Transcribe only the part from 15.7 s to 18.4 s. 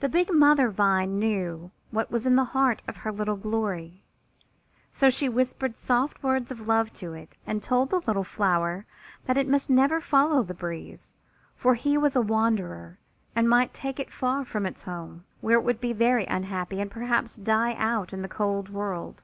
be very unhappy and perhaps die out in the